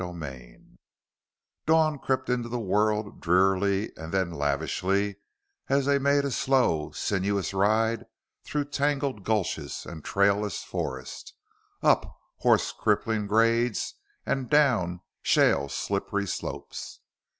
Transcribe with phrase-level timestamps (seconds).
[0.03, 0.57] XIII
[1.67, 5.17] Dawn crept into the world drearily and then lavishly
[5.69, 8.07] as they made a slow and sinuous ride
[8.43, 11.35] through tangled gulches and trailless forest,
[11.83, 13.93] up horse crippling grades
[14.25, 17.01] and down shale slippery slopes.